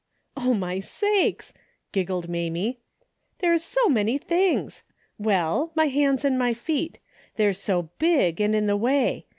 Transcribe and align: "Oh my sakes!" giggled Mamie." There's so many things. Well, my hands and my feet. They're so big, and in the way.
"Oh 0.35 0.55
my 0.55 0.79
sakes!" 0.79 1.53
giggled 1.91 2.27
Mamie." 2.27 2.79
There's 3.37 3.63
so 3.63 3.87
many 3.87 4.17
things. 4.17 4.81
Well, 5.19 5.71
my 5.75 5.85
hands 5.89 6.25
and 6.25 6.39
my 6.39 6.55
feet. 6.55 6.97
They're 7.35 7.53
so 7.53 7.91
big, 7.99 8.41
and 8.41 8.55
in 8.55 8.65
the 8.65 8.77
way. 8.77 9.27